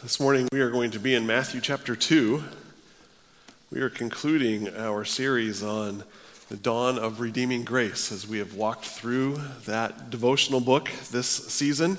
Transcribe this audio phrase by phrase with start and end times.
[0.00, 2.40] This morning we are going to be in Matthew chapter 2.
[3.72, 6.04] We are concluding our series on
[6.48, 11.98] the dawn of redeeming grace as we have walked through that devotional book this season.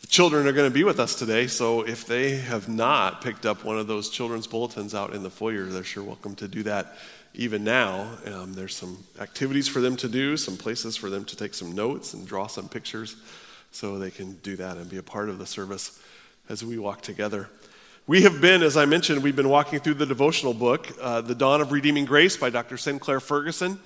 [0.00, 3.46] The children are going to be with us today, so if they have not picked
[3.46, 6.64] up one of those children's bulletins out in the foyer, they're sure welcome to do
[6.64, 6.96] that
[7.34, 8.10] even now.
[8.26, 11.76] Um, there's some activities for them to do, some places for them to take some
[11.76, 13.14] notes and draw some pictures
[13.70, 16.00] so they can do that and be a part of the service
[16.50, 17.48] as we walk together.
[18.08, 21.34] We have been, as I mentioned, we've been walking through the devotional book, uh, The
[21.34, 22.76] Dawn of Redeeming Grace by Dr.
[22.76, 23.78] Sinclair Ferguson.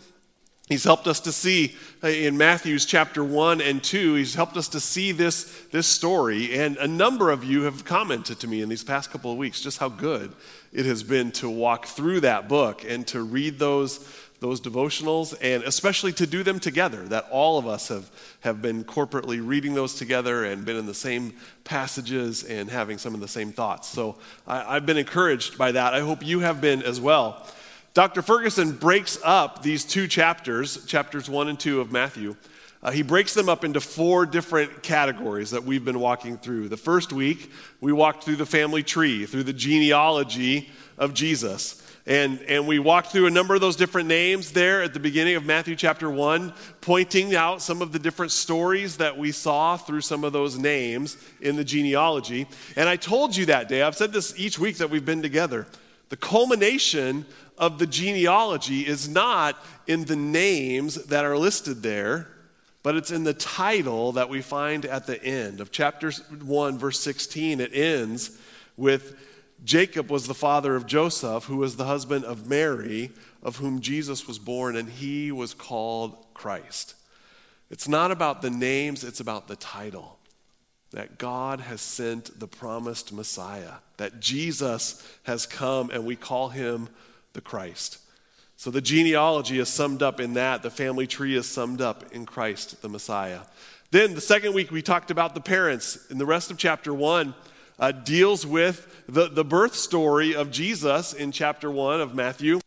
[0.67, 4.69] He's helped us to see uh, in Matthew's chapter 1 and 2, he's helped us
[4.69, 6.59] to see this, this story.
[6.59, 9.61] And a number of you have commented to me in these past couple of weeks
[9.61, 10.33] just how good
[10.73, 13.99] it has been to walk through that book and to read those
[14.45, 18.85] those devotionals and especially to do them together that all of us have, have been
[18.85, 21.33] corporately reading those together and been in the same
[21.65, 23.89] passages and having some of the same thoughts.
[23.89, 25.95] So I, i've been encouraged by that.
[25.95, 27.47] I hope you have been as well.
[27.95, 32.37] Dr ferguson breaks up these two chapters chapters 1 and 2 of matthew.
[32.83, 36.69] Uh, he breaks them up into four different categories that we've been walking through.
[36.69, 42.41] The first week we walked through the family tree through the genealogy of jesus and,
[42.43, 45.47] and we walked through a number of those different names there at the beginning of
[45.47, 46.53] Matthew chapter 1,
[46.83, 51.17] pointing out some of the different stories that we saw through some of those names
[51.41, 52.47] in the genealogy.
[52.77, 55.67] And I told you that day, I've said this each week that we've been together.
[56.11, 57.25] The culmination
[57.57, 62.29] of the genealogy is not in the names that are listed there,
[62.83, 67.01] but it's in the title that we find at the end of chapter 1, verse
[67.01, 67.61] 16.
[67.61, 68.37] It ends
[68.77, 69.17] with
[69.65, 73.11] Jacob was the father of Joseph, who was the husband of Mary,
[73.43, 76.95] of whom Jesus was born, and he was called Christ.
[77.71, 80.19] It's not about the names, it's about the title.
[80.91, 86.89] That God has sent the promised Messiah, that Jesus has come, and we call him
[87.33, 87.99] the Christ.
[88.57, 90.63] So the genealogy is summed up in that.
[90.63, 93.41] The family tree is summed up in Christ, the Messiah.
[93.91, 95.99] Then the second week, we talked about the parents.
[96.11, 97.35] In the rest of chapter one,
[97.79, 102.61] uh, deals with the, the birth story of Jesus in chapter 1 of Matthew.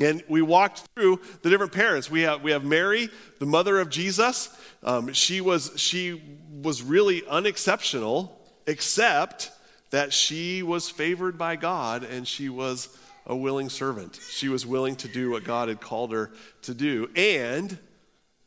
[0.00, 2.10] And we walked through the different parents.
[2.10, 4.48] We have, we have Mary, the mother of Jesus.
[4.82, 6.22] Um, she, was, she
[6.62, 9.50] was really unexceptional, except
[9.90, 12.88] that she was favored by God and she was
[13.26, 14.18] a willing servant.
[14.30, 16.30] She was willing to do what God had called her
[16.62, 17.10] to do.
[17.14, 17.78] And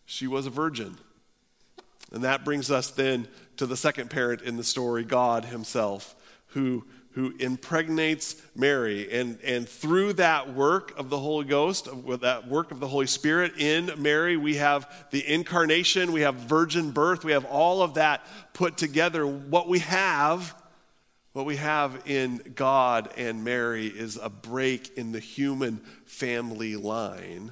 [0.06, 0.98] she was a virgin.
[2.16, 3.28] And that brings us then
[3.58, 6.16] to the second parent in the story, God Himself,
[6.48, 9.12] who, who impregnates Mary.
[9.12, 13.06] And, and through that work of the Holy Ghost, with that work of the Holy
[13.06, 17.96] Spirit in Mary, we have the incarnation, we have virgin birth, we have all of
[17.96, 19.28] that put together.
[19.28, 20.56] What we have,
[21.34, 27.52] what we have in God and Mary is a break in the human family line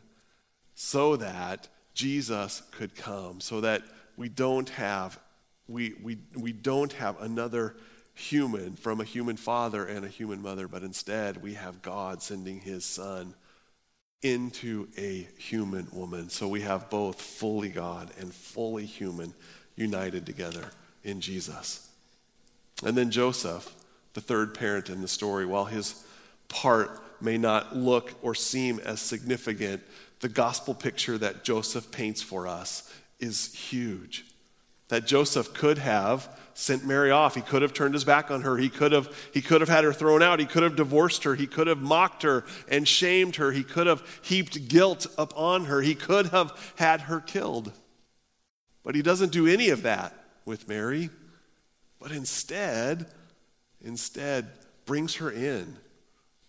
[0.74, 3.82] so that Jesus could come, so that
[4.18, 5.20] we don't have
[5.68, 7.76] we, we, we don't have another
[8.14, 12.60] human from a human father and a human mother, but instead we have God sending
[12.60, 13.34] his son
[14.22, 16.30] into a human woman.
[16.30, 19.34] So we have both fully God and fully human
[19.76, 20.70] united together
[21.04, 21.90] in Jesus.
[22.86, 23.74] And then Joseph,
[24.14, 26.06] the third parent in the story, while his
[26.48, 29.82] part may not look or seem as significant,
[30.20, 34.26] the gospel picture that Joseph paints for us is huge
[34.94, 37.34] that Joseph could have sent Mary off.
[37.34, 38.58] He could have turned his back on her.
[38.58, 40.40] He could have, he could have had her thrown out.
[40.40, 41.34] He could have divorced her.
[41.34, 43.52] He could have mocked her and shamed her.
[43.52, 45.82] He could have heaped guilt upon her.
[45.82, 47.72] He could have had her killed.
[48.84, 50.14] But he doesn't do any of that
[50.46, 51.10] with Mary,
[52.00, 53.08] but instead,
[53.82, 54.50] instead
[54.86, 55.78] brings her in.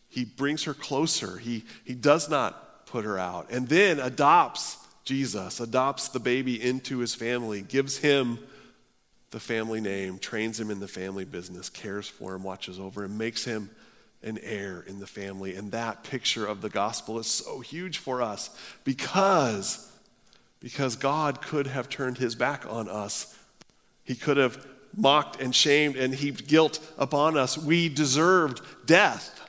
[0.09, 1.39] He brings her closer.
[1.39, 3.51] He, he does not put her out.
[3.51, 8.39] And then adopts Jesus, adopts the baby into his family, gives him
[9.31, 13.19] the family name, trains him in the family business, cares for him, watches over him,
[13.19, 13.69] makes him
[14.23, 15.55] an heir in the family.
[15.55, 18.51] And that picture of the gospel is so huge for us
[18.85, 19.91] because,
[20.61, 23.37] because God could have turned his back on us.
[24.05, 24.65] He could have
[24.97, 27.59] mocked and shamed and heaped guilt upon us.
[27.59, 29.41] We deserved death.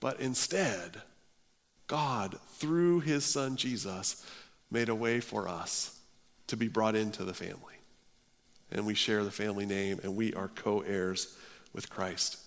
[0.00, 1.02] But instead,
[1.88, 4.24] God, through his son Jesus,
[4.70, 5.98] made a way for us
[6.48, 7.74] to be brought into the family.
[8.70, 11.36] And we share the family name, and we are co heirs
[11.72, 12.38] with Christ.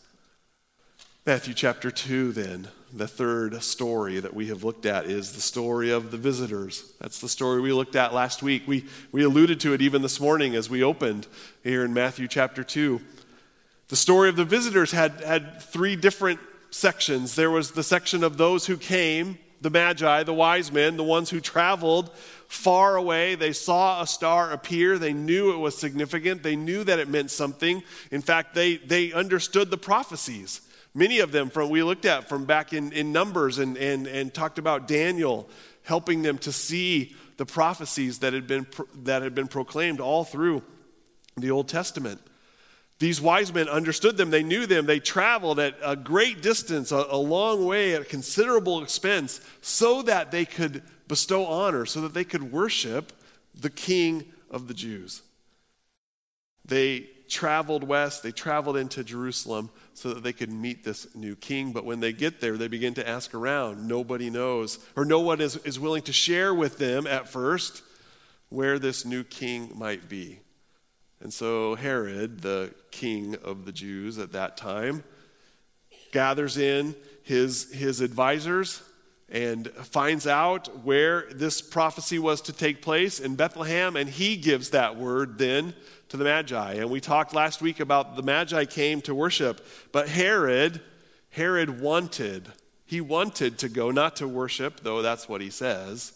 [1.25, 5.91] Matthew chapter 2, then, the third story that we have looked at is the story
[5.91, 6.93] of the visitors.
[6.99, 8.63] That's the story we looked at last week.
[8.65, 11.27] We, we alluded to it even this morning as we opened
[11.63, 12.99] here in Matthew chapter 2.
[13.89, 16.39] The story of the visitors had, had three different
[16.71, 17.35] sections.
[17.35, 21.29] There was the section of those who came, the magi, the wise men, the ones
[21.29, 22.11] who traveled
[22.47, 23.35] far away.
[23.35, 24.97] They saw a star appear.
[24.97, 26.43] They knew it was significant.
[26.43, 27.83] They knew that it meant something.
[28.09, 30.61] In fact, they, they understood the prophecies.
[30.93, 34.33] Many of them from we looked at from back in, in Numbers and, and, and
[34.33, 35.47] talked about Daniel
[35.83, 38.67] helping them to see the prophecies that had been,
[39.03, 40.61] that had been proclaimed all through
[41.37, 42.21] the Old Testament.
[43.01, 47.03] These wise men understood them, they knew them, they traveled at a great distance, a,
[47.09, 52.23] a, long way, at considerable expense, so that they could bestow honor, so that they
[52.23, 53.11] could worship
[53.59, 55.23] the King of the Jews.
[56.63, 61.71] They traveled west, they traveled into Jerusalem so that they could meet this new king.
[61.71, 63.87] But when they get there, they begin to ask around.
[63.87, 67.81] Nobody knows, or no one is, is willing to share with them at first
[68.49, 70.41] where this new king might be.
[71.21, 75.03] And so Herod, the king of the Jews at that time,
[76.11, 78.81] gathers in his, his advisors
[79.29, 84.71] and finds out where this prophecy was to take place in Bethlehem, and he gives
[84.71, 85.73] that word then
[86.09, 86.73] to the Magi.
[86.73, 90.81] And we talked last week about the Magi came to worship, but Herod,
[91.29, 92.49] Herod wanted,
[92.85, 96.11] he wanted to go, not to worship, though that's what he says.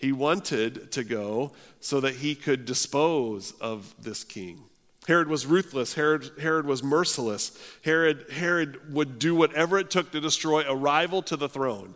[0.00, 4.62] He wanted to go so that he could dispose of this king.
[5.06, 5.92] Herod was ruthless.
[5.92, 7.52] Herod, Herod was merciless.
[7.84, 11.94] Herod, Herod would do whatever it took to destroy a rival to the throne.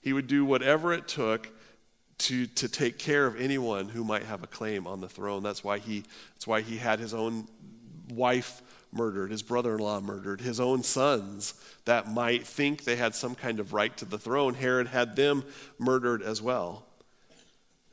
[0.00, 1.50] He would do whatever it took
[2.18, 5.42] to, to take care of anyone who might have a claim on the throne.
[5.42, 6.04] That's why he,
[6.34, 7.46] that's why he had his own
[8.10, 11.54] wife murdered, his brother in law murdered, his own sons
[11.84, 14.54] that might think they had some kind of right to the throne.
[14.54, 15.44] Herod had them
[15.78, 16.86] murdered as well.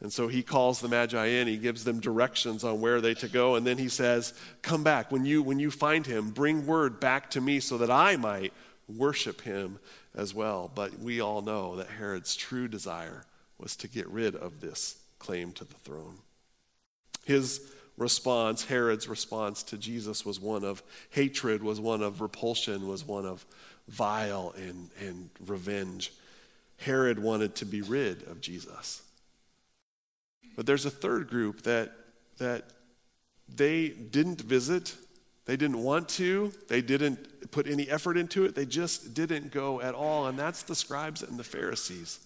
[0.01, 3.27] And so he calls the Magi in, he gives them directions on where they to
[3.27, 5.11] go, and then he says, Come back.
[5.11, 8.53] When you, when you find him, bring word back to me so that I might
[8.87, 9.77] worship him
[10.15, 10.71] as well.
[10.73, 13.25] But we all know that Herod's true desire
[13.57, 16.19] was to get rid of this claim to the throne.
[17.25, 17.61] His
[17.97, 23.25] response, Herod's response to Jesus, was one of hatred, was one of repulsion, was one
[23.25, 23.45] of
[23.89, 26.13] vile and, and revenge.
[26.77, 29.01] Herod wanted to be rid of Jesus.
[30.59, 31.93] But there's a third group that,
[32.37, 32.65] that
[33.47, 34.93] they didn't visit,
[35.45, 39.79] they didn't want to, they didn't put any effort into it, they just didn't go
[39.79, 42.19] at all, and that's the scribes and the Pharisees.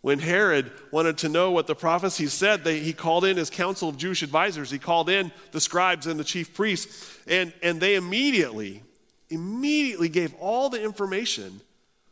[0.00, 3.90] When Herod wanted to know what the prophecy said, they, he called in his council
[3.90, 4.70] of Jewish advisors.
[4.70, 8.82] He called in the scribes and the chief priests, and, and they immediately,
[9.28, 11.60] immediately gave all the information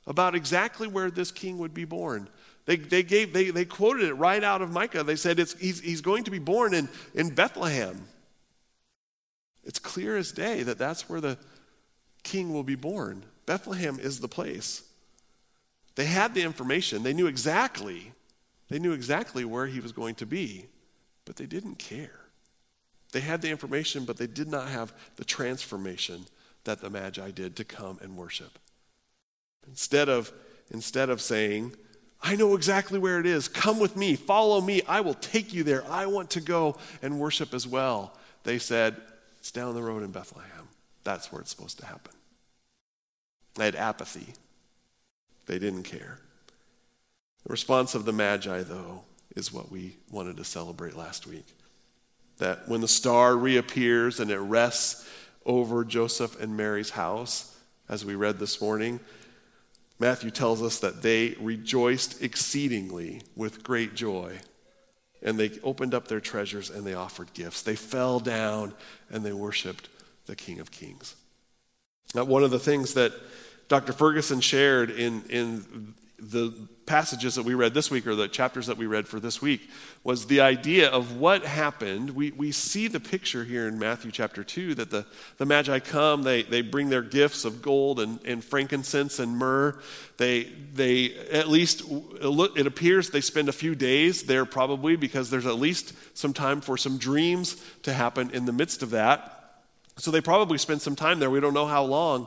[0.07, 2.29] about exactly where this king would be born.
[2.67, 5.03] They, they, gave, they, they quoted it right out of Micah.
[5.03, 8.09] They said it's, he's, he's going to be born in, in Bethlehem.
[9.65, 11.39] It's clear as day that that's where the
[12.23, 13.25] king will be born.
[13.47, 14.83] Bethlehem is the place.
[15.95, 17.03] They had the information.
[17.03, 18.13] They knew exactly.
[18.69, 20.67] They knew exactly where he was going to be,
[21.25, 22.21] but they didn't care.
[23.13, 26.27] They had the information, but they did not have the transformation
[26.65, 28.59] that the Magi did to come and worship.
[29.69, 30.33] Instead of,
[30.71, 31.77] instead of saying,
[32.27, 33.49] I know exactly where it is.
[33.49, 34.17] Come with me.
[34.17, 34.81] Follow me.
[34.89, 35.85] I will take you there.
[35.91, 38.17] I want to go and worship as well.
[38.45, 38.97] They said,
[39.39, 40.51] It's down the road in Bethlehem.
[41.05, 42.15] That's where it's supposed to happen.
[43.57, 44.33] They had apathy,
[45.47, 46.19] they didn't care.
[47.45, 49.03] The response of the Magi, though,
[49.37, 51.47] is what we wanted to celebrate last week.
[52.39, 55.07] That when the star reappears and it rests
[55.45, 57.55] over Joseph and Mary's house,
[57.87, 58.99] as we read this morning,
[60.05, 64.39] Matthew tells us that they rejoiced exceedingly with great joy.
[65.23, 67.63] And they opened up their treasures and they offered gifts.
[67.63, 68.75] They fell down
[69.09, 69.89] and they worshiped
[70.27, 71.17] the King of Kings.
[72.15, 73.15] Now, one of the things that
[73.69, 73.95] Dr.
[73.95, 76.53] Ferguson shared in, in the
[76.87, 79.69] passages that we read this week or the chapters that we read for this week
[80.05, 82.11] was the idea of what happened.
[82.11, 85.07] We, we see the picture here in Matthew chapter 2 that the,
[85.39, 89.81] the Magi come, they, they bring their gifts of gold and, and frankincense and myrrh.
[90.19, 95.47] They, they, at least, it appears they spend a few days there probably because there's
[95.47, 99.31] at least some time for some dreams to happen in the midst of that.
[99.97, 101.31] So they probably spend some time there.
[101.31, 102.27] We don't know how long.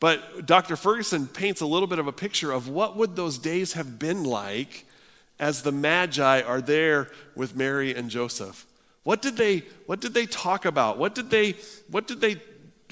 [0.00, 0.76] But Dr.
[0.76, 4.24] Ferguson paints a little bit of a picture of what would those days have been
[4.24, 4.86] like
[5.38, 8.66] as the Magi are there with Mary and Joseph.
[9.02, 10.98] What did they, what did they talk about?
[10.98, 11.54] What did they,
[11.90, 12.40] what did they,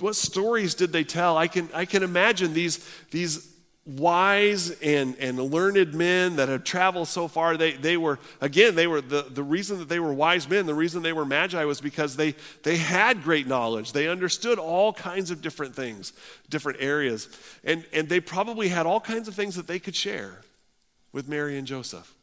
[0.00, 1.36] what stories did they tell?
[1.36, 3.54] I can, I can imagine these, these
[3.88, 7.57] wise and, and learned men that had traveled so far.
[7.57, 10.75] They, they were again they were the, the reason that they were wise men the
[10.75, 13.92] reason they were magi was because they, they had great knowledge.
[13.92, 16.12] They understood all kinds of different things
[16.50, 17.28] different areas.
[17.64, 20.42] And, and they probably had all kinds of things that they could share
[21.12, 22.14] with mary and joseph.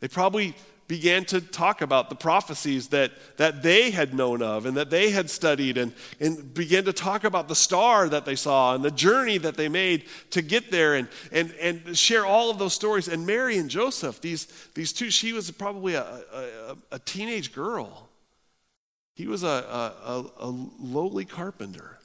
[0.00, 0.54] They probably
[0.88, 5.10] began to talk about the prophecies that, that they had known of and that they
[5.10, 8.90] had studied and, and began to talk about the star that they saw and the
[8.90, 13.06] journey that they made to get there and, and, and share all of those stories.
[13.06, 18.08] And Mary and Joseph, these, these two, she was probably a, a, a teenage girl.
[19.14, 20.48] He was a, a, a
[20.80, 21.98] lowly carpenter.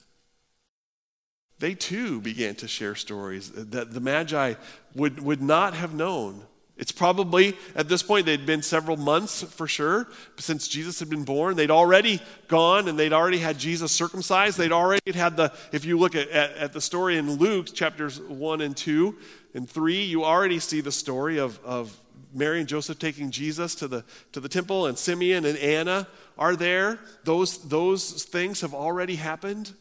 [1.60, 4.56] They too began to share stories that the Magi
[4.94, 6.44] would, would not have known
[6.76, 11.24] it's probably, at this point, they'd been several months for sure since Jesus had been
[11.24, 11.56] born.
[11.56, 14.58] They'd already gone and they'd already had Jesus circumcised.
[14.58, 18.20] They'd already had the, if you look at, at, at the story in Luke chapters
[18.20, 19.16] 1 and 2
[19.54, 21.96] and 3, you already see the story of, of
[22.34, 26.08] Mary and Joseph taking Jesus to the, to the temple, and Simeon and Anna
[26.40, 27.00] are there.
[27.24, 29.74] Those, those things have already happened.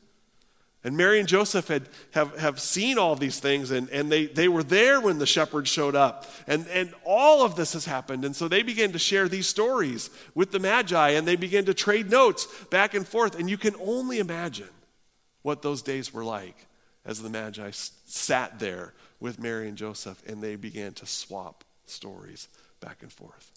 [0.85, 4.49] And Mary and Joseph had, have, have seen all these things, and, and they, they
[4.49, 6.27] were there when the shepherds showed up.
[6.49, 8.25] And, and all of this has happened.
[8.25, 11.75] And so they began to share these stories with the Magi, and they began to
[11.75, 13.39] trade notes back and forth.
[13.39, 14.69] And you can only imagine
[15.43, 16.67] what those days were like
[17.05, 22.49] as the Magi sat there with Mary and Joseph, and they began to swap stories
[22.81, 23.53] back and forth.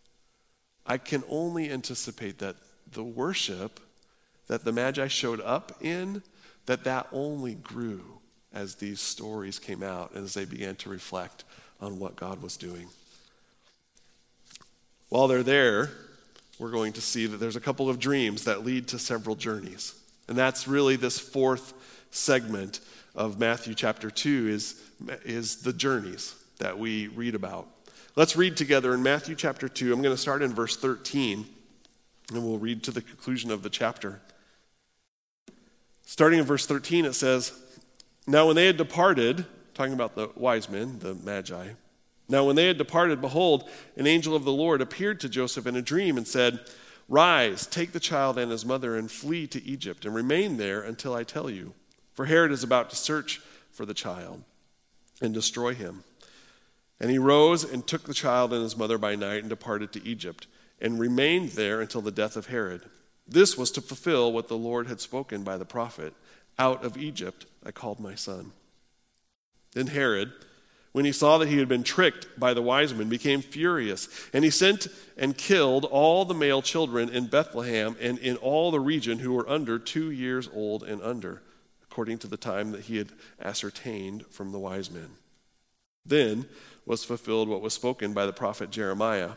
[0.86, 2.56] I can only anticipate that
[2.92, 3.80] the worship
[4.46, 6.22] that the Magi showed up in
[6.66, 8.04] that that only grew
[8.54, 11.44] as these stories came out and as they began to reflect
[11.82, 12.88] on what God was doing.
[15.10, 15.92] While they're there,
[16.58, 19.94] we're going to see that there's a couple of dreams that lead to several journeys.
[20.28, 21.74] And that's really this fourth
[22.12, 22.80] segment
[23.14, 24.82] of Matthew chapter 2 is,
[25.26, 27.68] is the journeys that we read about.
[28.16, 29.92] Let's read together in Matthew chapter 2.
[29.92, 31.46] I'm going to start in verse 13
[32.34, 34.22] and we'll read to the conclusion of the chapter.
[36.06, 37.52] Starting in verse 13, it says,
[38.28, 41.70] Now when they had departed, talking about the wise men, the magi,
[42.28, 45.76] now when they had departed, behold, an angel of the Lord appeared to Joseph in
[45.76, 46.60] a dream and said,
[47.08, 51.14] Rise, take the child and his mother and flee to Egypt, and remain there until
[51.14, 51.74] I tell you.
[52.14, 54.44] For Herod is about to search for the child
[55.22, 56.04] and destroy him.
[57.00, 60.08] And he rose and took the child and his mother by night and departed to
[60.08, 60.48] Egypt,
[60.82, 62.84] and remained there until the death of Herod.
[63.28, 66.14] This was to fulfill what the Lord had spoken by the prophet
[66.58, 68.52] Out of Egypt I called my son.
[69.74, 70.32] Then Herod,
[70.94, 74.46] when he saw that he had been tricked by the wise men, became furious, and
[74.46, 79.20] he sent and killed all the male children in Bethlehem and in all the region
[79.20, 81.42] who were under two years old and under,
[81.84, 83.10] according to the time that he had
[83.42, 85.10] ascertained from the wise men.
[86.06, 86.46] Then
[86.86, 89.32] was fulfilled what was spoken by the prophet Jeremiah.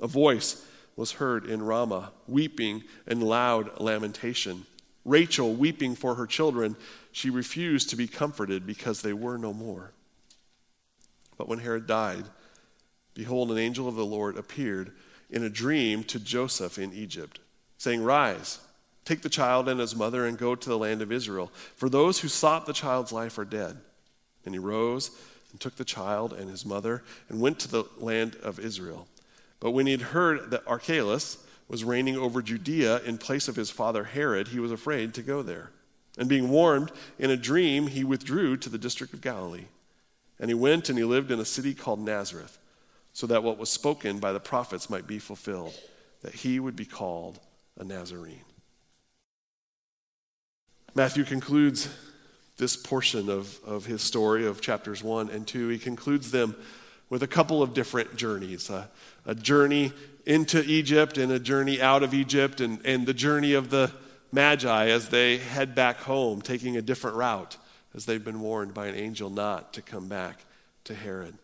[0.00, 0.64] A voice
[0.96, 4.66] was heard in Ramah, weeping and loud lamentation.
[5.04, 6.76] Rachel weeping for her children,
[7.12, 9.92] she refused to be comforted because they were no more.
[11.36, 12.24] But when Herod died,
[13.14, 14.92] behold, an angel of the Lord appeared
[15.30, 17.40] in a dream to Joseph in Egypt,
[17.76, 18.60] saying, Rise,
[19.04, 22.20] take the child and his mother and go to the land of Israel, for those
[22.20, 23.76] who sought the child's life are dead.
[24.44, 25.10] And he rose
[25.50, 29.08] and took the child and his mother and went to the land of Israel.
[29.64, 33.70] But when he had heard that Archelaus was reigning over Judea in place of his
[33.70, 35.70] father Herod, he was afraid to go there.
[36.18, 39.64] And being warned in a dream, he withdrew to the district of Galilee.
[40.38, 42.58] And he went and he lived in a city called Nazareth,
[43.14, 45.72] so that what was spoken by the prophets might be fulfilled,
[46.20, 47.40] that he would be called
[47.78, 48.44] a Nazarene.
[50.94, 51.88] Matthew concludes
[52.58, 55.68] this portion of, of his story of chapters 1 and 2.
[55.68, 56.54] He concludes them
[57.10, 58.88] with a couple of different journeys a,
[59.26, 59.92] a journey
[60.26, 63.90] into Egypt and a journey out of Egypt, and, and the journey of the
[64.32, 67.56] Magi as they head back home, taking a different route
[67.94, 70.44] as they've been warned by an angel not to come back
[70.84, 71.34] to Herod.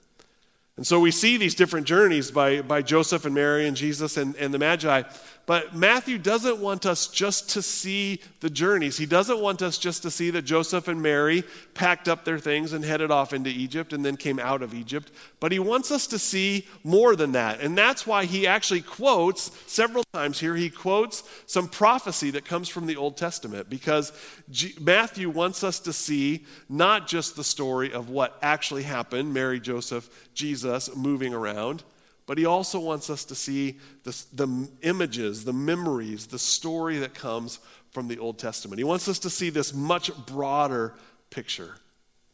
[0.77, 4.35] And so we see these different journeys by, by Joseph and Mary and Jesus and,
[4.37, 5.03] and the Magi.
[5.51, 8.99] But Matthew doesn't want us just to see the journeys.
[8.99, 11.43] He doesn't want us just to see that Joseph and Mary
[11.75, 15.11] packed up their things and headed off into Egypt and then came out of Egypt.
[15.41, 17.59] But he wants us to see more than that.
[17.59, 22.69] And that's why he actually quotes several times here, he quotes some prophecy that comes
[22.69, 24.13] from the Old Testament because
[24.53, 29.59] G- Matthew wants us to see not just the story of what actually happened Mary,
[29.59, 31.83] Joseph, Jesus moving around
[32.31, 37.13] but he also wants us to see the, the images, the memories, the story that
[37.13, 37.59] comes
[37.91, 38.79] from the Old Testament.
[38.79, 40.95] He wants us to see this much broader
[41.31, 41.75] picture.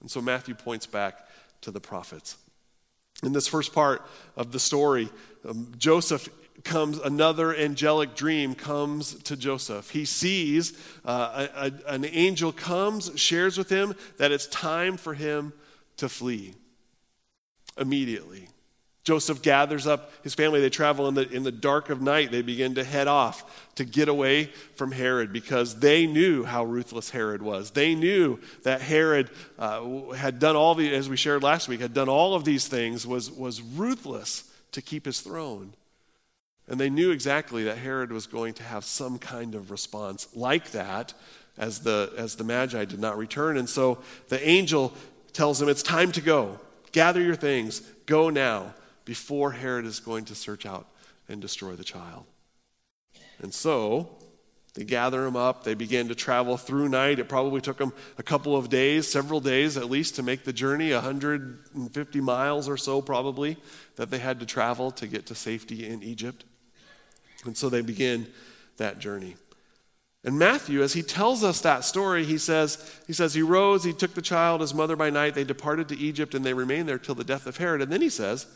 [0.03, 1.27] And so Matthew points back
[1.63, 2.37] to the prophets.
[3.23, 5.09] In this first part of the story,
[5.49, 6.29] um, Joseph
[6.63, 9.89] comes, another angelic dream comes to Joseph.
[9.89, 15.15] He sees uh, a, a, an angel comes, shares with him that it's time for
[15.15, 15.55] him
[15.97, 16.53] to flee
[17.79, 18.49] immediately.
[19.07, 20.61] Joseph gathers up his family.
[20.61, 22.33] They travel in the, in the dark of night.
[22.33, 27.11] They begin to head off to get away from Herod because they knew how ruthless
[27.11, 27.71] Herod was.
[27.71, 31.95] They knew that Herod uh, had done all the, as we shared last week, had
[31.95, 35.73] done all of these things, was, was ruthless to keep his throne.
[36.67, 40.73] And they knew exactly that Herod was going to have some kind of response like
[40.73, 41.15] that
[41.57, 43.57] as the, as the Magi did not return.
[43.57, 43.99] And so
[44.31, 44.95] the angel
[45.33, 46.59] tells him, It's time to go.
[46.91, 47.83] Gather your things.
[48.07, 48.75] Go now
[49.07, 50.87] before Herod is going to search out
[51.31, 52.27] and destroy the child.
[53.41, 54.11] And so
[54.75, 55.65] they gather him up.
[55.65, 57.19] They begin to travel through night.
[57.19, 60.53] It probably took them a couple of days, several days at least, to make the
[60.53, 63.57] journey 150 miles or so, probably,
[63.97, 66.45] that they had to travel to get to safety in Egypt.
[67.47, 68.27] And so they begin
[68.77, 69.37] that journey.
[70.25, 73.93] And Matthew, as he tells us that story, he says, he says, he rose, he
[73.93, 76.99] took the child, his mother by night, they departed to Egypt, and they remained there
[76.99, 77.81] till the death of Herod.
[77.81, 78.47] And then he says,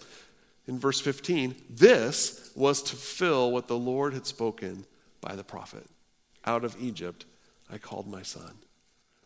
[0.66, 4.84] in verse 15, this was to fill what the Lord had spoken
[5.20, 5.86] by the prophet.
[6.44, 7.24] Out of Egypt
[7.72, 8.52] I called my son.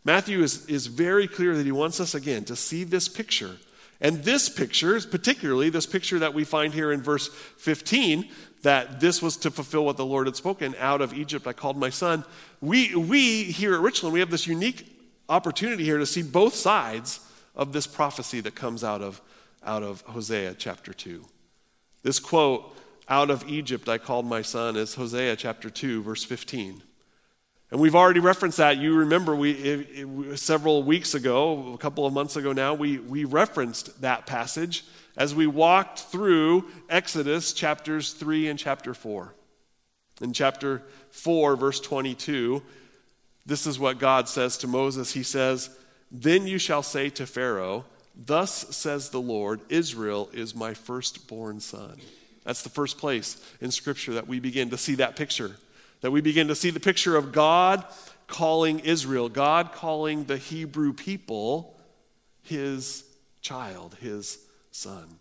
[0.05, 3.57] Matthew is, is very clear that he wants us again to see this picture.
[4.01, 8.29] And this picture, is particularly this picture that we find here in verse 15,
[8.63, 11.77] that this was to fulfill what the Lord had spoken out of Egypt I called
[11.77, 12.25] my son.
[12.61, 14.95] We, we here at Richland, we have this unique
[15.29, 17.21] opportunity here to see both sides
[17.55, 19.23] of this prophecy that comes out of
[19.65, 21.25] out of Hosea chapter 2.
[22.03, 22.77] This quote,
[23.09, 26.83] out of Egypt I called my son, is Hosea chapter 2, verse 15.
[27.71, 28.79] And we've already referenced that.
[28.79, 32.99] You remember we, it, it, several weeks ago, a couple of months ago now, we,
[32.99, 34.85] we referenced that passage
[35.17, 39.35] as we walked through Exodus chapters 3 and chapter 4.
[40.21, 42.63] In chapter 4, verse 22,
[43.47, 45.13] this is what God says to Moses.
[45.13, 45.71] He says,
[46.11, 47.85] Then you shall say to Pharaoh,
[48.17, 51.99] Thus says the Lord, Israel is my firstborn son.
[52.45, 55.57] That's the first place in Scripture that we begin to see that picture.
[56.03, 57.85] That we begin to see the picture of God
[58.27, 61.79] calling Israel, God calling the Hebrew people
[62.43, 63.05] his
[63.41, 64.39] child, his
[64.71, 65.19] son.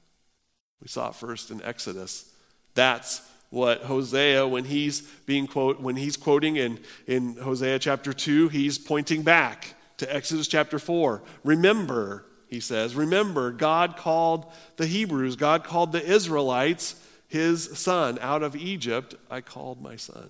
[0.82, 2.29] We saw it first in Exodus.
[2.75, 8.49] That's what Hosea, when he's being quote, when he's quoting in, in Hosea chapter 2,
[8.49, 11.21] he's pointing back to Exodus chapter 4.
[11.43, 12.95] Remember, he says.
[12.95, 16.95] Remember, God called the Hebrews, God called the Israelites
[17.27, 18.19] his son.
[18.21, 20.29] Out of Egypt, I called my son.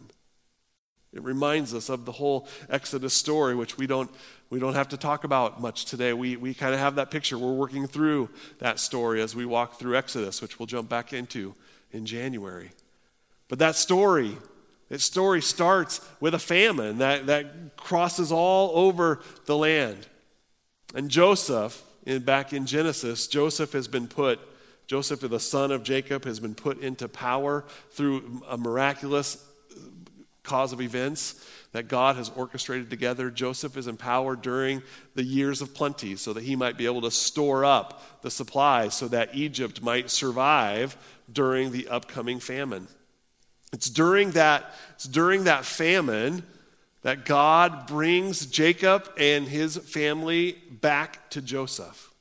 [1.11, 4.09] It reminds us of the whole Exodus story, which we don't,
[4.49, 6.13] we don't have to talk about much today.
[6.13, 7.37] We, we kind of have that picture.
[7.37, 11.53] We're working through that story as we walk through Exodus, which we'll jump back into
[11.91, 12.71] in January.
[13.49, 14.37] But that story,
[14.87, 20.07] that story starts with a famine that, that crosses all over the land.
[20.95, 24.39] And Joseph, in, back in Genesis, Joseph has been put,
[24.87, 29.43] Joseph, the son of Jacob, has been put into power through a miraculous
[30.43, 33.31] cause of events that God has orchestrated together.
[33.31, 34.83] Joseph is empowered during
[35.15, 38.93] the years of plenty so that he might be able to store up the supplies
[38.93, 40.95] so that Egypt might survive
[41.31, 42.87] during the upcoming famine.
[43.71, 46.43] It's during that, it's during that famine
[47.03, 52.11] that God brings Jacob and his family back to Joseph.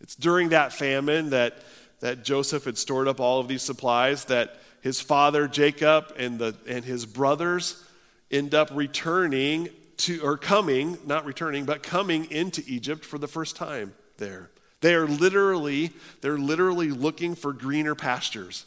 [0.00, 1.58] It's during that famine that,
[2.00, 6.56] that Joseph had stored up all of these supplies, that his father Jacob and, the,
[6.68, 7.82] and his brothers
[8.30, 13.54] end up returning to, or coming, not returning, but coming into Egypt for the first
[13.54, 14.50] time there.
[14.80, 18.66] They are literally, they're literally looking for greener pastures.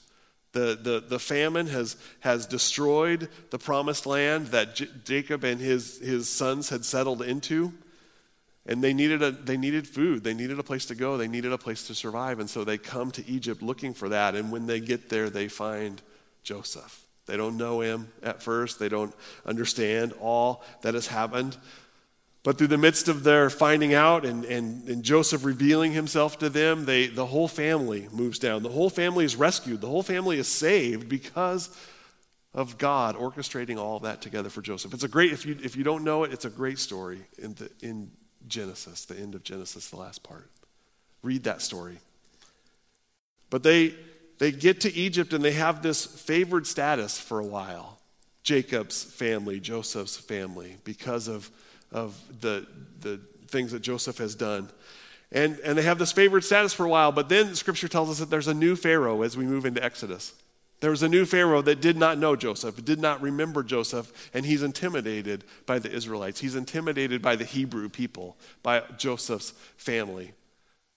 [0.56, 6.00] The, the, the famine has, has destroyed the promised land that J- Jacob and his,
[6.00, 7.74] his sons had settled into.
[8.66, 10.24] And they needed, a, they needed food.
[10.24, 11.18] They needed a place to go.
[11.18, 12.40] They needed a place to survive.
[12.40, 14.34] And so they come to Egypt looking for that.
[14.34, 16.02] And when they get there, they find
[16.42, 17.06] Joseph.
[17.26, 19.14] They don't know him at first, they don't
[19.46, 21.58] understand all that has happened.
[22.46, 26.48] But through the midst of their finding out and, and, and Joseph revealing himself to
[26.48, 28.62] them, they, the whole family moves down.
[28.62, 29.82] The whole family is rescued.
[29.82, 31.76] The whole family is saved because
[32.54, 34.94] of God orchestrating all of that together for Joseph.
[34.94, 37.56] It's a great, if you, if you don't know it, it's a great story in,
[37.56, 38.12] the, in
[38.48, 40.48] Genesis, the end of Genesis, the last part.
[41.24, 41.98] Read that story.
[43.50, 43.96] But they,
[44.38, 47.98] they get to Egypt and they have this favored status for a while.
[48.44, 51.50] Jacob's family, Joseph's family, because of
[51.96, 52.68] of the,
[53.00, 54.70] the things that Joseph has done.
[55.32, 58.20] And, and they have this favored status for a while, but then scripture tells us
[58.20, 60.34] that there's a new Pharaoh as we move into Exodus.
[60.82, 64.46] There was a new Pharaoh that did not know Joseph, did not remember Joseph, and
[64.46, 66.42] he's intimidated by the Israelites.
[66.42, 70.34] He's intimidated by the Hebrew people, by Joseph's family.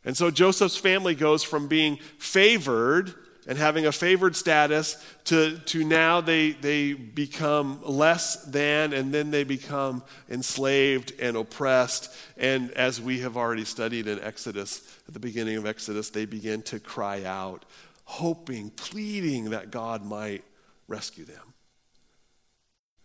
[0.05, 3.15] And so Joseph's family goes from being favored
[3.49, 9.31] and having a favored status to, to now they, they become less than and then
[9.31, 12.15] they become enslaved and oppressed.
[12.37, 16.61] And as we have already studied in Exodus, at the beginning of Exodus, they begin
[16.65, 17.65] to cry out,
[18.05, 20.45] hoping, pleading that God might
[20.87, 21.55] rescue them.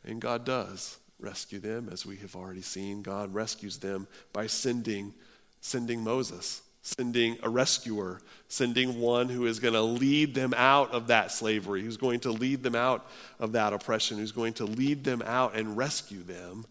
[0.04, 3.02] And God does rescue them, as we have already seen.
[3.02, 5.14] God rescues them by sending,
[5.62, 11.08] sending Moses sending a rescuer, sending one who is going to lead them out of
[11.08, 13.08] that slavery, who's going to lead them out
[13.40, 16.66] of that oppression, who's going to lead them out and rescue them.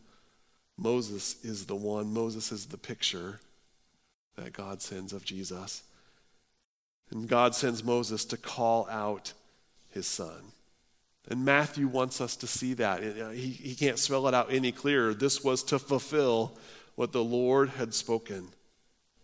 [0.76, 3.40] Moses is the one, Moses is the picture
[4.36, 5.82] that God sends of Jesus.
[7.10, 9.32] And God sends Moses to call out
[9.90, 10.52] his son.
[11.28, 13.02] And Matthew wants us to see that.
[13.02, 15.14] Uh, he, he can't spell it out any clearer.
[15.14, 16.58] This was to fulfill
[16.96, 18.48] what the Lord had spoken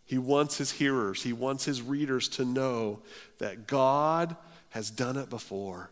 [0.09, 3.01] he wants his hearers, he wants his readers to know
[3.38, 4.37] that God
[4.71, 5.90] has done it before.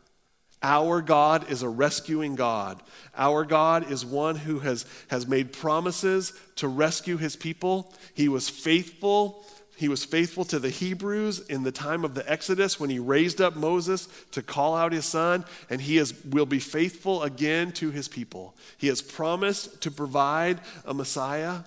[0.62, 2.82] Our God is a rescuing God.
[3.14, 7.92] Our God is one who has, has made promises to rescue his people.
[8.14, 9.44] He was faithful.
[9.76, 13.42] He was faithful to the Hebrews in the time of the Exodus when he raised
[13.42, 17.90] up Moses to call out his son, and he is, will be faithful again to
[17.90, 18.56] his people.
[18.78, 21.60] He has promised to provide a Messiah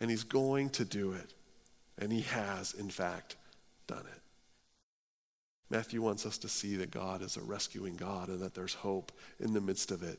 [0.00, 1.34] and he's going to do it.
[1.98, 3.36] And he has, in fact,
[3.86, 4.20] done it.
[5.68, 9.12] Matthew wants us to see that God is a rescuing God and that there's hope
[9.38, 10.18] in the midst of it.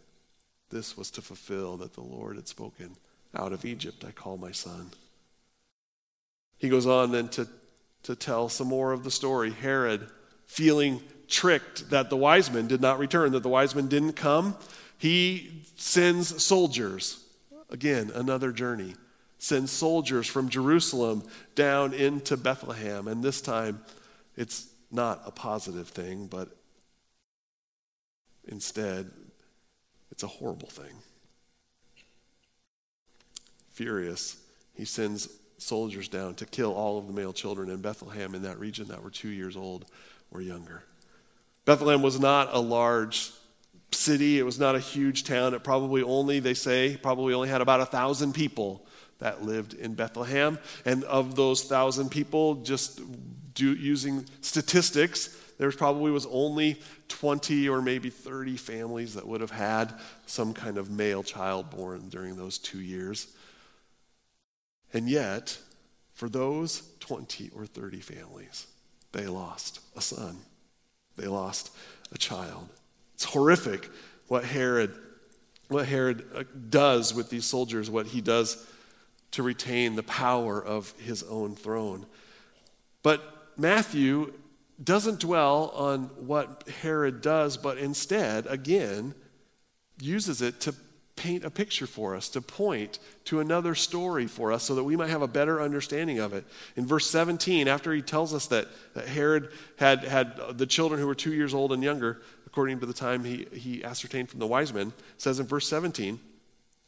[0.70, 2.96] This was to fulfill that the Lord had spoken
[3.36, 4.92] out of Egypt, I call my son.
[6.58, 7.48] He goes on then to,
[8.04, 9.52] to tell some more of the story.
[9.52, 10.08] Herod,
[10.46, 14.56] feeling tricked that the wise men did not return, that the wise men didn't come,
[14.98, 17.24] he sends soldiers.
[17.70, 18.96] Again, another journey
[19.42, 21.24] send soldiers from Jerusalem
[21.56, 23.08] down into Bethlehem.
[23.08, 23.82] And this time,
[24.38, 26.50] it's not a positive thing, but
[28.48, 29.10] instead,
[30.12, 30.94] it's a horrible thing.
[33.72, 34.38] Furious,
[34.76, 35.28] he sends
[35.58, 39.04] soldiers down to kill all of the male children in Bethlehem in that region that
[39.04, 39.86] were two years old
[40.32, 40.84] or younger.
[41.66, 43.32] Bethlehem was not a large
[43.92, 45.56] city, it was not a huge town.
[45.56, 48.86] It probably only, they say, probably only had about a thousand people
[49.22, 50.60] that lived in Bethlehem.
[50.84, 53.00] And of those thousand people, just
[53.54, 59.52] do, using statistics, there probably was only 20 or maybe 30 families that would have
[59.52, 59.94] had
[60.26, 63.28] some kind of male child born during those two years.
[64.94, 65.58] And yet,
[66.14, 68.68] for those 20 or 30 families,
[69.12, 70.38] they lost a son.
[71.16, 71.72] They lost
[72.12, 72.68] a child.
[73.14, 73.90] It's horrific
[74.28, 74.94] what Herod
[75.68, 78.68] what Herod uh, does with these soldiers, what he does
[79.32, 82.06] to retain the power of his own throne.
[83.04, 83.24] But
[83.58, 84.34] Matthew
[84.84, 89.14] doesn't dwell on what Herod does, but instead, again,
[90.00, 90.76] uses it to
[91.16, 94.96] paint a picture for us, to point to another story for us so that we
[94.96, 96.44] might have a better understanding of it.
[96.76, 101.06] In verse 17, after he tells us that, that Herod had, had the children who
[101.06, 104.48] were two years old and younger, according to the time he, he ascertained from the
[104.48, 106.20] wise men, says in verse 17,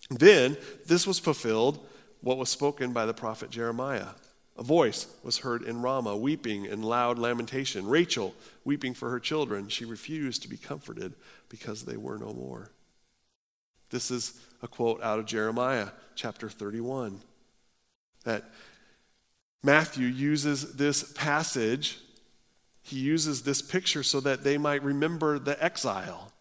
[0.10, 1.86] then this was fulfilled
[2.24, 4.08] what was spoken by the prophet Jeremiah.
[4.56, 7.86] A voice was heard in Ramah, weeping in loud lamentation.
[7.86, 8.34] Rachel,
[8.64, 11.14] weeping for her children, she refused to be comforted
[11.50, 12.72] because they were no more.
[13.90, 17.20] This is a quote out of Jeremiah chapter 31.
[18.24, 18.46] That
[19.62, 22.00] Matthew uses this passage,
[22.82, 26.32] he uses this picture so that they might remember the exile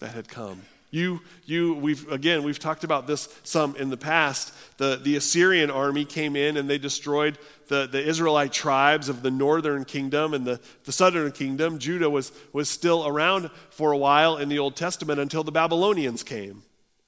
[0.00, 0.62] that had come.
[0.90, 4.52] You, you, we've, again, we've talked about this some in the past.
[4.78, 9.30] The, the Assyrian army came in and they destroyed the, the Israelite tribes of the
[9.30, 11.78] northern kingdom and the, the southern kingdom.
[11.78, 16.22] Judah was, was still around for a while in the Old Testament until the Babylonians
[16.22, 16.62] came.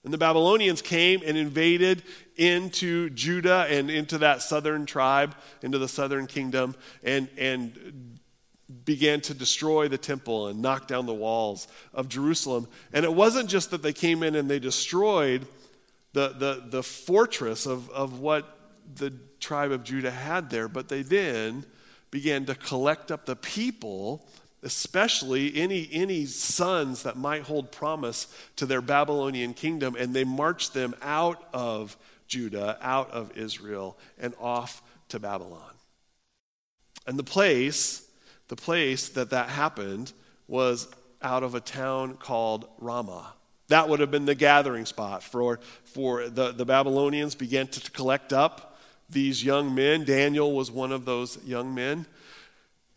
[0.05, 2.03] And the Babylonians came and invaded
[2.37, 8.18] into Judah and into that southern tribe, into the southern kingdom, and, and
[8.85, 12.69] began to destroy the temple and knock down the walls of Jerusalem.
[12.93, 15.47] And it wasn't just that they came in and they destroyed
[16.13, 18.59] the, the, the fortress of, of what
[18.95, 21.65] the tribe of Judah had there, but they then
[22.11, 24.27] began to collect up the people,
[24.63, 28.27] especially any, any sons that might hold promise
[28.57, 34.35] to their Babylonian kingdom, and they marched them out of Judah, out of Israel, and
[34.41, 35.75] off to Babylon.
[37.07, 38.08] And the place,
[38.49, 40.13] the place that that happened
[40.47, 40.89] was
[41.23, 43.35] out of a town called Ramah.
[43.69, 48.33] That would have been the gathering spot for, for the, the Babylonians began to collect
[48.33, 48.79] up
[49.11, 50.05] these young men.
[50.05, 52.07] Daniel was one of those young men.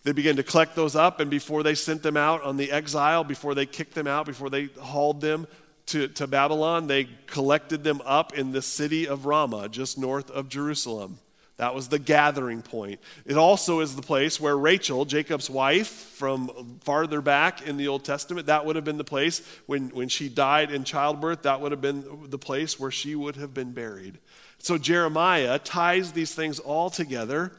[0.03, 3.23] They began to collect those up, and before they sent them out on the exile,
[3.23, 5.45] before they kicked them out, before they hauled them
[5.87, 10.49] to, to Babylon, they collected them up in the city of Ramah, just north of
[10.49, 11.19] Jerusalem.
[11.61, 12.99] That was the gathering point.
[13.23, 18.03] It also is the place where Rachel, Jacob's wife, from farther back in the Old
[18.03, 21.71] Testament, that would have been the place when, when she died in childbirth, that would
[21.71, 24.17] have been the place where she would have been buried.
[24.57, 27.51] So Jeremiah ties these things all together,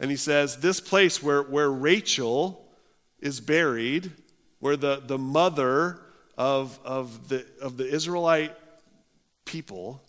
[0.00, 2.66] and he says, This place where, where Rachel
[3.20, 4.12] is buried,
[4.60, 6.00] where the, the mother
[6.38, 8.56] of, of, the, of the Israelite
[9.44, 10.00] people,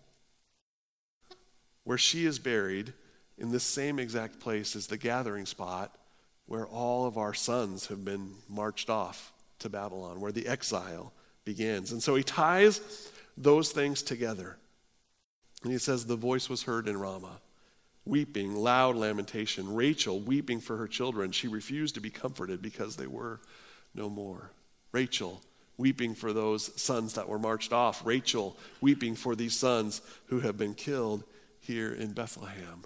[1.90, 2.94] where she is buried
[3.40, 5.98] in this same exact place is the gathering spot
[6.46, 11.12] where all of our sons have been marched off to Babylon, where the exile
[11.46, 11.92] begins.
[11.92, 14.60] And so he ties those things together.
[15.64, 17.42] And he says, The voice was heard in Ramah,
[18.06, 19.74] weeping, loud lamentation.
[19.74, 21.32] Rachel weeping for her children.
[21.32, 23.40] She refused to be comforted because they were
[23.96, 24.52] no more.
[24.92, 25.42] Rachel
[25.76, 28.06] weeping for those sons that were marched off.
[28.06, 31.24] Rachel weeping for these sons who have been killed
[31.70, 32.82] here in Bethlehem.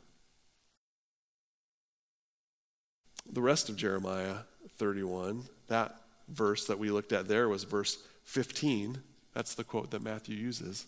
[3.32, 4.40] The rest of Jeremiah
[4.78, 5.96] 31, that
[6.28, 8.98] verse that we looked at there was verse 15.
[9.34, 10.86] That's the quote that Matthew uses.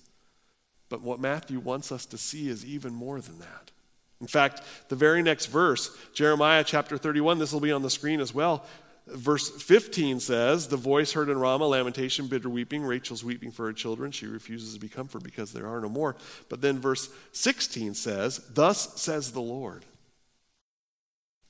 [0.90, 3.72] But what Matthew wants us to see is even more than that.
[4.20, 8.20] In fact, the very next verse, Jeremiah chapter 31, this will be on the screen
[8.20, 8.66] as well,
[9.08, 12.84] Verse 15 says, The voice heard in Ramah, lamentation, bitter weeping.
[12.84, 14.12] Rachel's weeping for her children.
[14.12, 16.16] She refuses to be comforted because there are no more.
[16.50, 19.86] But then verse 16 says, Thus says the Lord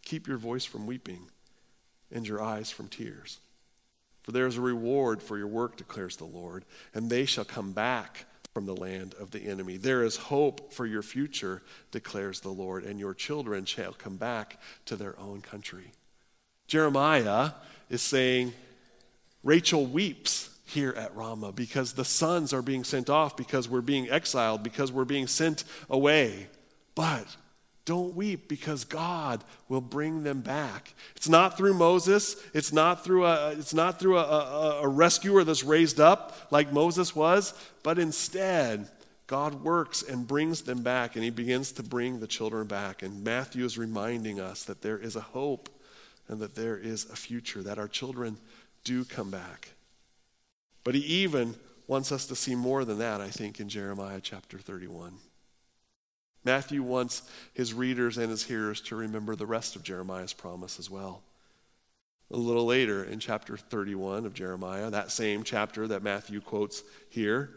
[0.04, 1.30] Keep your voice from weeping
[2.12, 3.40] and your eyes from tears.
[4.24, 7.72] For there is a reward for your work, declares the Lord, and they shall come
[7.72, 9.78] back from the land of the enemy.
[9.78, 14.60] There is hope for your future, declares the Lord, and your children shall come back
[14.86, 15.92] to their own country.
[16.68, 17.52] Jeremiah
[17.90, 18.54] is saying,
[19.44, 24.10] Rachel weeps here at Ramah because the sons are being sent off, because we're being
[24.10, 26.48] exiled, because we're being sent away.
[26.96, 27.28] But
[27.86, 30.94] don't weep because God will bring them back.
[31.16, 32.36] It's not through Moses.
[32.54, 36.74] It's not through a, it's not through a, a, a rescuer that's raised up like
[36.74, 38.90] Moses was, but instead,
[39.28, 43.04] God works and brings them back, and he begins to bring the children back.
[43.04, 45.70] And Matthew is reminding us that there is a hope
[46.28, 48.38] and that there is a future, that our children
[48.84, 49.70] do come back.
[50.84, 51.56] But he even
[51.88, 55.14] wants us to see more than that, I think, in Jeremiah chapter 31.
[56.44, 60.90] Matthew wants his readers and his hearers to remember the rest of Jeremiah's promise as
[60.90, 61.24] well.
[62.32, 67.50] A little later in chapter 31 of Jeremiah, that same chapter that Matthew quotes here,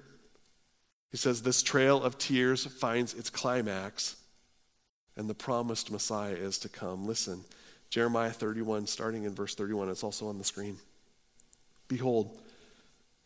[1.11, 4.17] he says, This trail of tears finds its climax,
[5.17, 7.07] and the promised Messiah is to come.
[7.07, 7.45] Listen,
[7.91, 9.89] Jeremiah 31, starting in verse 31.
[9.89, 10.77] It's also on the screen.
[11.89, 12.39] Behold,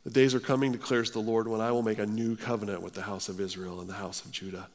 [0.05, 2.95] the days are coming, declares the Lord, when I will make a new covenant with
[2.95, 4.69] the house of Israel and the house of Judah.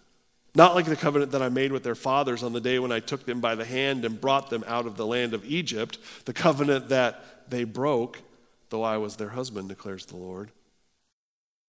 [0.55, 2.99] Not like the covenant that I made with their fathers on the day when I
[2.99, 6.33] took them by the hand and brought them out of the land of Egypt, the
[6.33, 8.21] covenant that they broke,
[8.69, 10.51] though I was their husband, declares the Lord.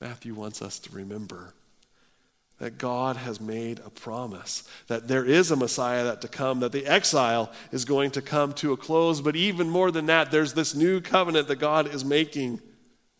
[0.00, 1.54] Matthew wants us to remember
[2.60, 6.72] that God has made a promise, that there is a Messiah that to come, that
[6.72, 10.52] the exile is going to come to a close, but even more than that, there's
[10.52, 12.60] this new covenant that God is making,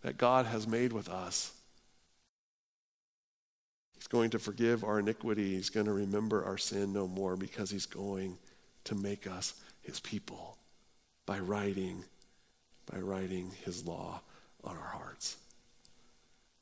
[0.02, 1.52] that God has made with us.
[3.96, 7.70] He's going to forgive our iniquity, He's going to remember our sin no more because
[7.70, 8.36] He's going
[8.84, 10.58] to make us His people
[11.24, 12.04] by writing,
[12.92, 14.20] by writing His law
[14.64, 15.38] on our hearts.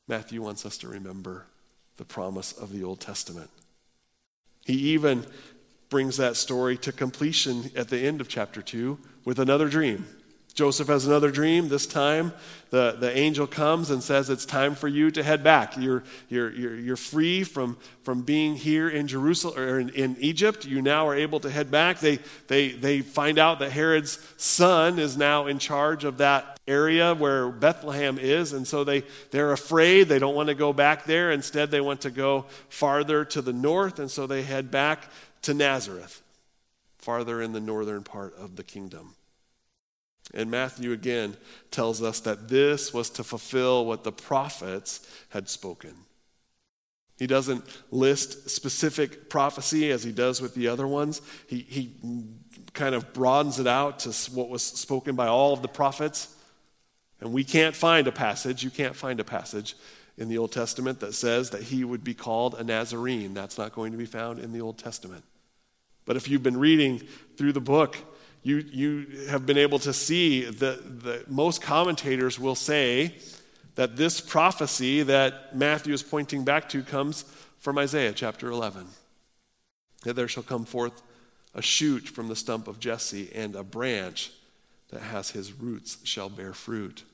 [0.09, 1.45] Matthew wants us to remember
[1.99, 3.51] the promise of the Old Testament.
[4.65, 5.27] He even
[5.91, 10.07] brings that story to completion at the end of chapter 2 with another dream.
[10.55, 11.69] Joseph has another dream.
[11.69, 12.33] This time,
[12.71, 15.77] the, the angel comes and says, It's time for you to head back.
[15.77, 20.65] You're, you're, you're, you're free from, from being here in Jerusalem or in, in Egypt.
[20.65, 22.01] You now are able to head back.
[22.01, 22.19] They,
[22.49, 27.49] they, they find out that Herod's son is now in charge of that area where
[27.51, 28.53] Bethlehem is.
[28.53, 30.09] And so they, they're afraid.
[30.09, 31.31] They don't want to go back there.
[31.31, 33.99] Instead, they want to go farther to the north.
[33.99, 35.05] And so they head back
[35.43, 36.23] to Nazareth,
[36.99, 39.15] farther in the northern part of the kingdom.
[40.35, 41.37] And Matthew again
[41.71, 45.95] tells us that this was to fulfill what the prophets had spoken.
[47.19, 51.21] He doesn't list specific prophecy as he does with the other ones.
[51.49, 51.95] He, he
[52.75, 56.35] kind of broadens it out to what was spoken by all of the prophets.
[57.21, 59.77] And we can't find a passage, you can't find a passage
[60.17, 63.35] in the Old Testament that says that he would be called a Nazarene.
[63.35, 65.25] That's not going to be found in the Old Testament.
[66.05, 67.03] But if you've been reading
[67.37, 67.97] through the book,
[68.43, 73.15] you, you have been able to see that the, most commentators will say
[73.75, 77.25] that this prophecy that Matthew is pointing back to comes
[77.59, 78.87] from Isaiah chapter 11.
[80.05, 81.03] That there shall come forth
[81.55, 84.33] a shoot from the stump of Jesse, and a branch
[84.91, 87.05] that has his roots shall bear fruit.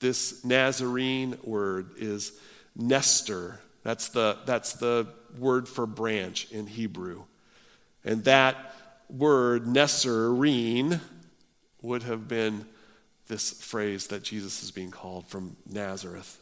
[0.00, 2.32] This Nazarene word is
[2.78, 3.58] netzer.
[3.82, 7.24] That's the, that's the word for branch in Hebrew.
[8.04, 8.74] And that
[9.08, 11.00] word, Nesarine,
[11.82, 12.66] would have been
[13.28, 16.38] this phrase that Jesus is being called from Nazareth.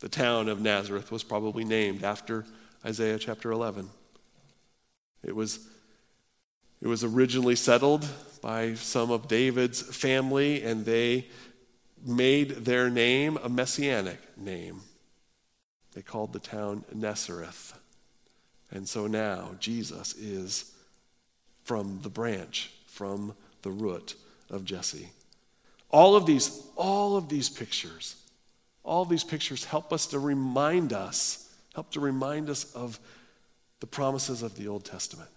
[0.00, 2.44] The town of Nazareth was probably named after
[2.84, 3.88] Isaiah chapter 11.
[5.22, 5.66] It was,
[6.86, 8.06] it was originally settled
[8.40, 11.26] by some of David's family, and they
[12.06, 14.82] made their name a messianic name.
[15.94, 17.76] They called the town Nazareth.
[18.70, 20.70] And so now Jesus is
[21.64, 24.14] from the branch, from the root
[24.48, 25.08] of Jesse.
[25.90, 28.14] All of these, all of these pictures,
[28.84, 33.00] all these pictures help us to remind us, help to remind us of
[33.80, 35.30] the promises of the Old Testament.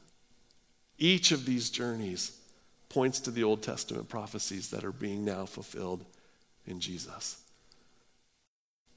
[1.00, 2.38] Each of these journeys
[2.90, 6.04] points to the Old Testament prophecies that are being now fulfilled
[6.66, 7.42] in Jesus.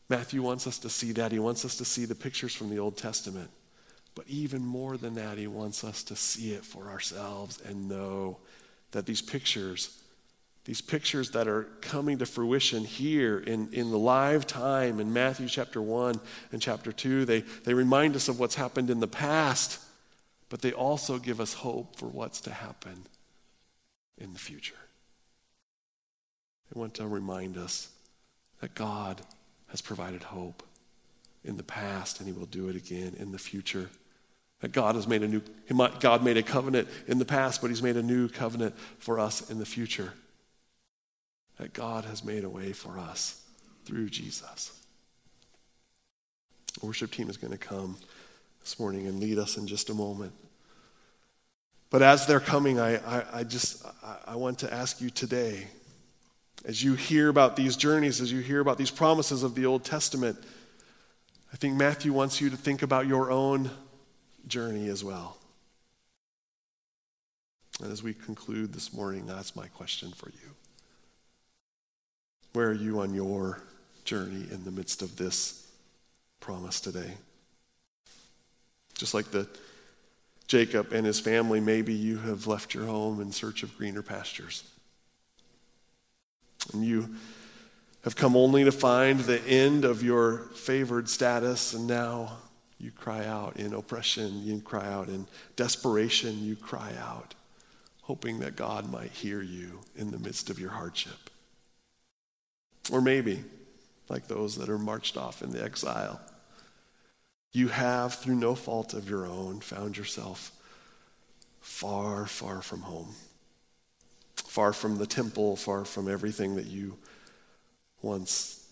[0.08, 1.32] Matthew wants us to see that.
[1.32, 3.50] He wants us to see the pictures from the Old Testament.
[4.14, 8.38] But even more than that, he wants us to see it for ourselves and know
[8.90, 10.02] that these pictures,
[10.64, 15.48] these pictures that are coming to fruition here in, in the live time in Matthew
[15.48, 16.20] chapter 1
[16.52, 19.80] and chapter 2, they, they remind us of what's happened in the past,
[20.52, 23.06] but they also give us hope for what's to happen
[24.18, 24.76] in the future.
[26.68, 27.88] They want to remind us
[28.60, 29.22] that God
[29.68, 30.62] has provided hope
[31.42, 33.88] in the past and he will do it again in the future.
[34.60, 35.40] That God has made a new,
[36.00, 39.50] God made a covenant in the past, but He's made a new covenant for us
[39.50, 40.12] in the future.
[41.56, 43.42] That God has made a way for us
[43.86, 44.78] through Jesus.
[46.78, 47.96] The worship team is going to come
[48.60, 50.32] this morning and lead us in just a moment.
[51.92, 55.66] But as they're coming, I, I, I just I, I want to ask you today,
[56.64, 59.84] as you hear about these journeys, as you hear about these promises of the Old
[59.84, 60.38] Testament,
[61.52, 63.70] I think Matthew wants you to think about your own
[64.48, 65.36] journey as well.
[67.82, 70.54] And as we conclude this morning, that's my question for you.
[72.54, 73.60] Where are you on your
[74.06, 75.66] journey in the midst of this
[76.40, 77.12] promise today?
[78.94, 79.46] Just like the
[80.52, 84.64] Jacob and his family, maybe you have left your home in search of greener pastures.
[86.74, 87.14] And you
[88.04, 92.36] have come only to find the end of your favored status, and now
[92.78, 97.32] you cry out in oppression, you cry out in desperation, you cry out,
[98.02, 101.30] hoping that God might hear you in the midst of your hardship.
[102.92, 103.42] Or maybe,
[104.10, 106.20] like those that are marched off in the exile,
[107.52, 110.52] you have, through no fault of your own, found yourself
[111.60, 113.14] far, far from home,
[114.36, 116.96] far from the temple, far from everything that you
[118.00, 118.66] once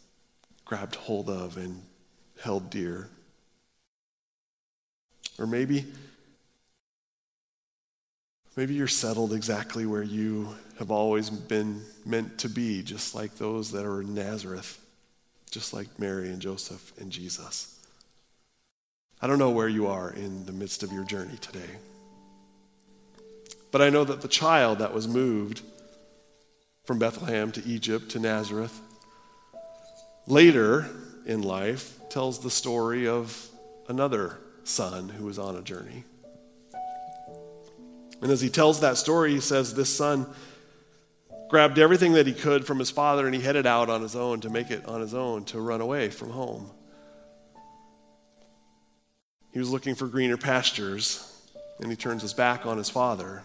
[0.65, 1.83] grabbed hold of and
[2.41, 3.09] held dear.
[5.39, 5.87] Or maybe,
[8.57, 13.73] maybe you're settled exactly where you have always been meant to be, just like those
[13.73, 14.83] that are in Nazareth,
[15.51, 17.80] just like Mary and Joseph and Jesus.
[19.23, 21.79] I don't know where you are in the midst of your journey today.
[23.71, 25.63] But I know that the child that was moved
[26.85, 28.81] from Bethlehem to Egypt to Nazareth
[30.27, 30.89] later
[31.27, 33.49] in life tells the story of
[33.89, 36.05] another son who was on a journey.
[38.23, 40.27] And as he tells that story, he says, This son
[41.49, 44.41] grabbed everything that he could from his father and he headed out on his own
[44.41, 46.71] to make it on his own to run away from home.
[49.53, 51.27] He was looking for greener pastures
[51.81, 53.43] and he turns his back on his father.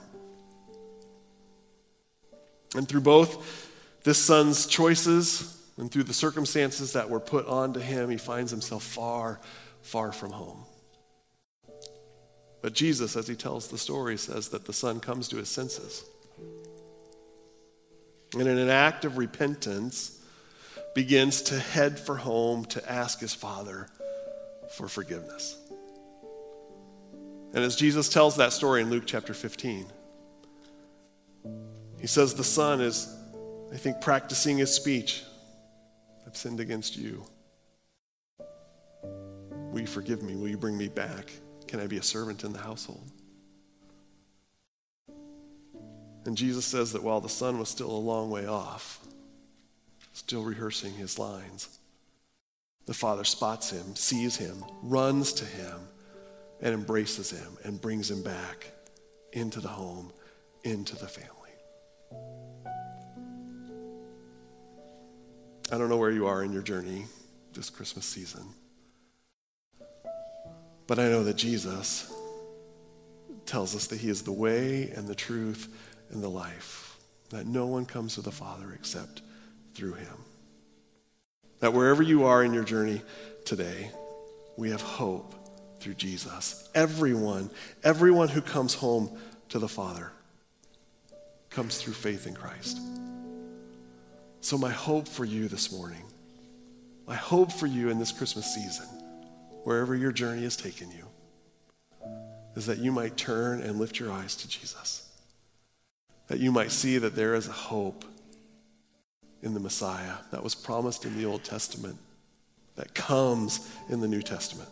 [2.76, 3.72] And through both
[4.03, 8.84] this son's choices and through the circumstances that were put onto him, he finds himself
[8.84, 9.39] far,
[9.82, 10.66] far from home.
[12.62, 16.03] But Jesus, as he tells the story, says that the son comes to his senses.
[18.34, 20.20] And in an act of repentance,
[20.95, 23.88] begins to head for home to ask his father
[24.72, 25.58] for forgiveness.
[27.56, 29.86] And as Jesus tells that story in Luke chapter 15,
[32.01, 33.16] he says, The son is,
[33.74, 35.24] I think, practicing his speech.
[36.28, 37.26] I've sinned against you.
[39.72, 40.36] Will you forgive me?
[40.36, 41.32] Will you bring me back?
[41.66, 43.10] Can I be a servant in the household?
[46.26, 48.99] And Jesus says that while the son was still a long way off,
[50.12, 51.80] still rehearsing his lines,
[52.86, 55.80] the father spots him, sees him, runs to him,
[56.66, 58.72] and embraces him and brings him back
[59.34, 60.11] into the home,
[60.63, 61.32] into the family.
[65.72, 67.05] I don't know where you are in your journey
[67.53, 68.41] this Christmas season,
[70.88, 72.11] but I know that Jesus
[73.45, 75.68] tells us that He is the way and the truth
[76.09, 76.97] and the life,
[77.30, 79.22] that no one comes to the Father except
[79.76, 80.18] through Him.
[81.59, 83.03] That wherever you are in your journey
[83.45, 83.91] today,
[84.57, 85.44] we have hope
[85.80, 86.69] through Jesus.
[86.73, 87.49] Everyone,
[87.84, 89.17] everyone who comes home
[89.49, 90.11] to the Father
[91.49, 92.80] comes through faith in Christ.
[94.41, 96.03] So, my hope for you this morning,
[97.07, 98.86] my hope for you in this Christmas season,
[99.63, 101.07] wherever your journey has taken you,
[102.55, 105.09] is that you might turn and lift your eyes to Jesus.
[106.28, 108.05] That you might see that there is a hope
[109.41, 111.97] in the Messiah that was promised in the Old Testament,
[112.76, 114.69] that comes in the New Testament.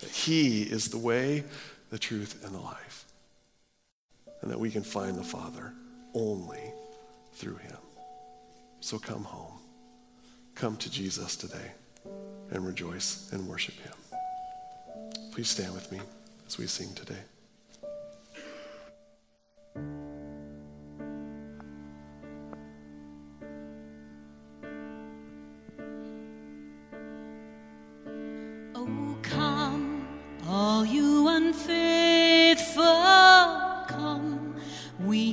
[0.00, 1.44] That He is the way,
[1.90, 3.04] the truth, and the life.
[4.42, 5.72] And that we can find the Father
[6.14, 6.72] only
[7.34, 7.76] through Him.
[8.80, 9.58] So come home.
[10.54, 11.72] Come to Jesus today
[12.50, 13.92] and rejoice and worship him.
[15.32, 16.00] Please stand with me
[16.46, 17.22] as we sing today.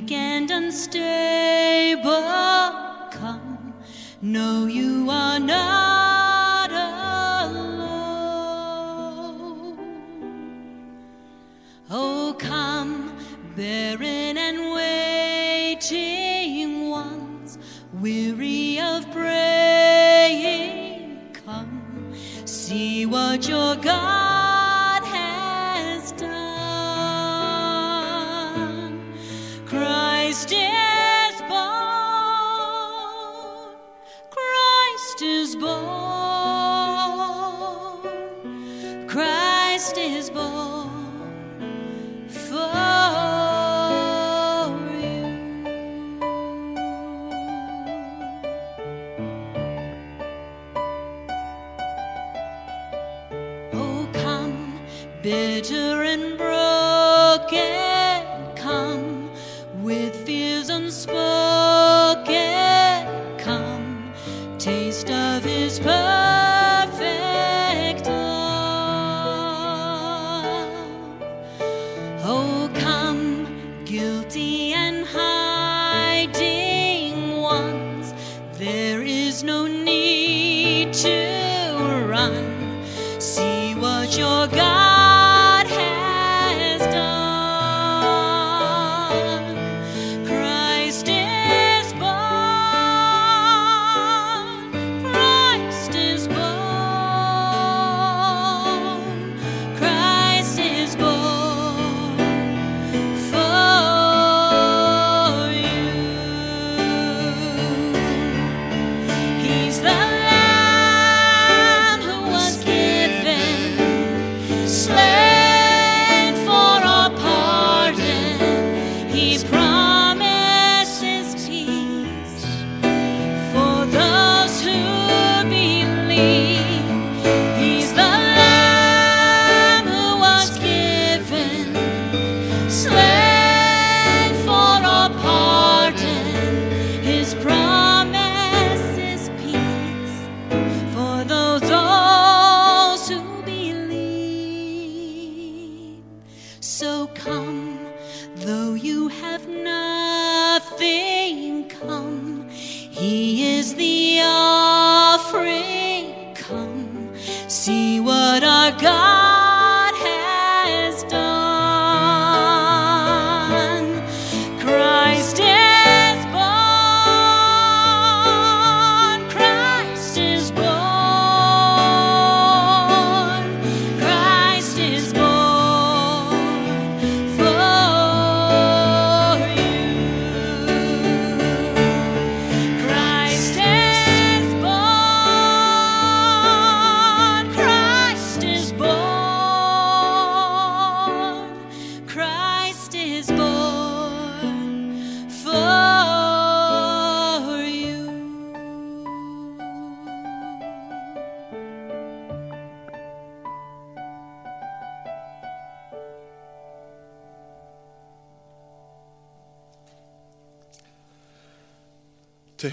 [0.06, 2.10] Weak and unstable.
[3.10, 3.74] Come,
[4.22, 5.85] no, you are not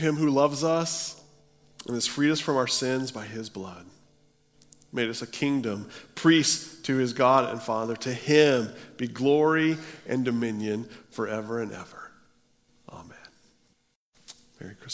[0.03, 1.21] him who loves us
[1.87, 3.85] and has freed us from our sins by his blood,
[4.91, 7.95] made us a kingdom, priests to his God and Father.
[7.95, 9.77] To him be glory
[10.07, 12.11] and dominion forever and ever.
[12.89, 13.17] Amen.
[14.59, 14.91] Merry Christmas.